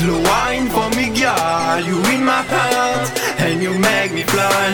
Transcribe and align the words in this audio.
slow 0.00 0.22
wine 0.22 0.68
for 0.68 0.88
me, 0.96 1.06
girl. 1.18 1.80
You 1.80 1.98
in 2.14 2.24
my 2.24 2.42
heart, 2.42 3.08
and 3.40 3.62
you 3.62 3.72
make 3.78 4.12
me 4.12 4.22
fly. 4.22 4.70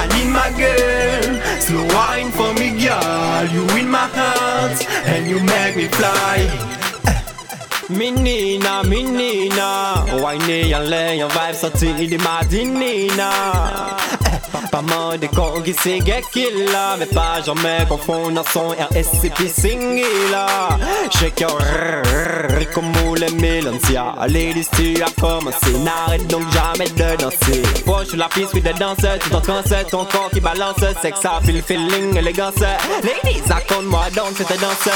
I 0.00 0.02
need 0.14 0.30
my 0.32 0.50
girl, 0.56 1.60
slow 1.60 1.86
wine 1.94 2.30
for 2.30 2.52
me, 2.54 2.68
girl. 2.82 3.44
You 3.54 3.64
in 3.76 3.88
my 3.90 4.08
heart, 4.18 4.78
and 5.06 5.26
you 5.28 5.40
make 5.40 5.76
me 5.76 5.86
fly. 5.88 6.77
Menina, 7.90 8.82
menina, 8.82 10.04
whiny 10.22 10.74
en 10.74 10.80
l'air, 10.90 11.24
en 11.24 11.28
vibe 11.28 11.54
sorti 11.54 12.06
de 12.06 12.18
Madinina. 12.18 13.30
Pas 14.70 14.82
mal 14.82 15.18
de 15.18 15.26
con 15.28 15.62
qui 15.62 15.72
c'est 15.72 15.98
là 16.72 16.96
Mais 16.98 17.06
pas 17.06 17.40
jamais 17.44 17.86
confondre 17.88 18.42
son 18.52 18.68
RSCP 18.70 19.48
single 19.48 20.04
Shake 21.10 21.40
your 21.40 21.58
rrrr 21.58 22.70
comme 22.74 22.92
les 23.16 23.32
mélancia 23.32 24.14
Ladies 24.26 24.68
tu 24.76 25.02
as 25.02 25.10
commencé. 25.18 25.72
N'arrête 25.82 26.26
donc 26.26 26.42
jamais 26.52 26.90
de 26.90 27.16
danser. 27.16 27.62
Proche 27.86 28.14
la 28.14 28.28
piste 28.28 28.52
with 28.52 28.64
the 28.64 28.78
dancer 28.78 29.18
Tout 29.20 29.34
en 29.34 29.40
transe, 29.40 29.74
ton 29.90 30.04
corps 30.04 30.30
qui 30.32 30.40
balance. 30.40 30.76
Sex 31.00 31.20
feel 31.44 31.62
feeling 31.62 32.16
élégance. 32.16 32.60
Ladies 33.02 33.42
raconte-moi 33.48 34.10
donc 34.14 34.36
cette 34.36 34.60
danse 34.60 34.88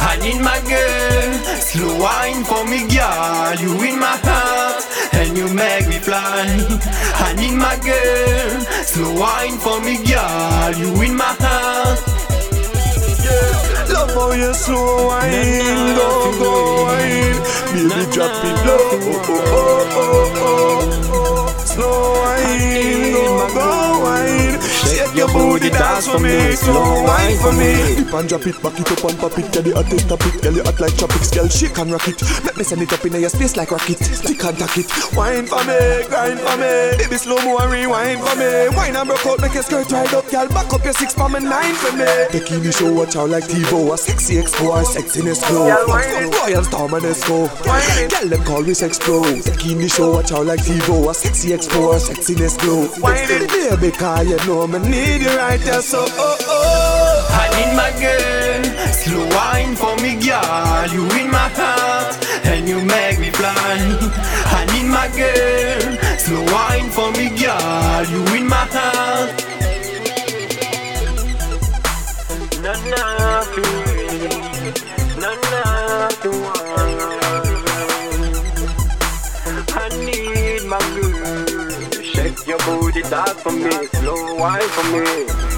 I 0.00 0.18
need 0.22 0.40
my 0.40 0.60
girl 0.66 1.35
Slow 1.66 1.98
wine 1.98 2.44
for 2.44 2.64
me 2.64 2.86
girl 2.88 3.54
You 3.58 3.72
in 3.88 3.98
my 3.98 4.16
heart 4.22 4.82
And 5.12 5.36
you 5.36 5.48
make 5.52 5.88
me 5.88 5.98
fly 5.98 6.46
I 7.26 7.34
need 7.34 7.56
my 7.56 7.76
girl 7.84 8.46
Slow 8.96 9.12
wine 9.20 9.58
for 9.58 9.78
me, 9.80 9.96
girl. 10.06 10.72
You 10.72 10.88
in 11.02 11.16
my 11.16 11.36
heart. 11.38 12.00
Yeah. 13.24 13.92
Love 13.92 14.14
how 14.14 14.30
you 14.30 14.54
slow 14.54 15.08
wine, 15.08 15.94
go 15.98 16.32
go 16.38 16.84
wine. 16.84 17.36
Baby, 17.74 18.12
drop 18.12 18.44
it 18.44 18.66
low. 18.66 18.85
Your 25.66 25.78
dance 25.78 26.06
for 26.06 26.18
me, 26.18 26.52
slow 26.52 27.02
wine 27.02 27.36
for 27.38 27.52
me. 27.52 27.96
Dip 27.96 28.12
and 28.14 28.28
drop 28.28 28.46
it, 28.46 28.62
back 28.62 28.78
it 28.78 28.90
up 28.92 29.04
and 29.04 29.18
pop 29.18 29.38
it. 29.38 29.52
Girl, 29.52 29.66
you 29.66 29.74
hot 29.74 29.92
it, 29.92 30.04
top 30.08 30.22
it. 30.26 30.42
Girl, 30.42 30.54
you 30.54 30.62
hot 30.62 30.78
like 30.80 30.96
tropics. 30.96 31.30
Girl, 31.30 31.48
shake 31.48 31.78
and 31.78 31.90
rock 31.90 32.06
it. 32.08 32.22
Make 32.44 32.56
me 32.56 32.64
send 32.64 32.82
it 32.82 32.92
up 32.92 33.04
in 33.04 33.20
your 33.20 33.28
space 33.28 33.56
like 33.56 33.70
rocket. 33.70 33.98
Stick 33.98 34.44
and 34.44 34.58
tack 34.58 34.76
it. 34.78 34.86
Wine 35.16 35.46
for 35.46 35.62
me, 35.66 36.06
grind 36.06 36.38
for 36.40 36.56
me. 36.56 36.96
Baby, 36.98 37.16
slow 37.16 37.38
mo 37.42 37.58
and 37.58 37.72
rewind 37.72 38.20
for 38.22 38.36
me. 38.36 38.68
Wine 38.76 38.96
and 38.96 39.08
broke 39.08 39.26
out, 39.26 39.40
make 39.40 39.54
your 39.54 39.62
skirt 39.62 39.90
right 39.90 40.12
up, 40.14 40.28
girl. 40.30 40.48
Back 40.48 40.72
up 40.72 40.84
your 40.84 40.94
six 40.94 41.14
for 41.14 41.28
me, 41.28 41.40
nine 41.40 41.74
for 41.74 41.92
me. 41.96 42.06
Bikini 42.30 42.72
show, 42.72 42.92
watch 42.92 43.16
out 43.16 43.30
like 43.30 43.44
TiVo. 43.44 43.92
A 43.92 43.98
sexy 43.98 44.36
expo, 44.36 44.70
a 44.78 44.84
sexiness 44.84 45.42
glow. 45.48 45.66
Royal 45.66 46.64
Storm 46.64 46.94
and 46.94 47.04
Esco. 47.04 47.48
Girl, 48.10 48.28
them 48.28 48.42
call 48.44 48.62
me 48.62 48.74
sex 48.74 48.98
pro. 48.98 49.22
Bikini 49.22 49.90
show, 49.90 50.14
watch 50.14 50.32
out 50.32 50.46
like 50.46 50.60
TiVo. 50.60 51.10
A 51.10 51.14
sexy 51.14 51.50
expo, 51.50 51.94
a 51.94 51.98
sexiness 51.98 52.58
glow. 52.58 52.86
Baby, 53.76 53.90
cause 53.96 54.28
you 54.28 54.36
know 54.46 54.66
me 54.66 54.78
need 54.78 55.22
you 55.22 55.36
right 55.36 55.55
there, 55.58 55.82
so 55.82 56.04
oh 56.06 56.36
oh. 56.40 57.28
I 57.30 57.46
need 57.56 57.74
my 57.76 57.90
girl, 58.00 58.64
slow 58.92 59.26
wine 59.36 59.74
for 59.76 59.94
me, 60.02 60.14
girl. 60.16 60.86
You 60.92 61.02
in 61.20 61.30
my 61.30 61.48
heart, 61.58 62.16
and 62.46 62.68
you 62.68 62.80
make 62.80 63.18
me 63.18 63.30
fly. 63.30 63.54
I 64.58 64.64
need 64.72 64.88
my 64.88 65.08
girl, 65.16 66.18
slow 66.18 66.44
wine 66.52 66.90
for 66.90 67.10
me, 67.12 67.28
girl. 67.38 68.04
You 68.12 68.22
in 68.36 68.46
my 68.46 68.66
heart. 68.70 69.44
Na 72.62 72.72
na, 72.90 73.44
na 75.20 75.30
na, 75.50 75.62
I 79.78 79.88
need 80.04 80.64
my 80.66 80.78
girl. 80.96 82.02
Shake 82.02 82.46
your 82.46 82.58
booty, 82.58 83.02
dance 83.02 83.40
for 83.42 83.52
me, 83.52 83.70
slow 83.98 84.34
wine 84.36 84.68
for 84.74 84.84
me. 84.92 85.55